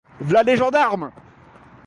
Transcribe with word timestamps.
V'là 0.19 0.41
les 0.41 0.55
gendarmes! 0.57 1.11